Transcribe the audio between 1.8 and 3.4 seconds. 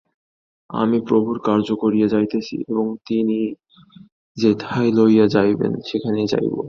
করিয়া যাইতেছি এবং তিনি